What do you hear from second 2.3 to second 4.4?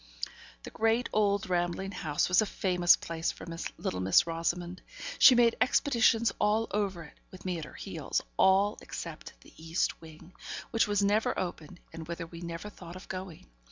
a famous place for little Miss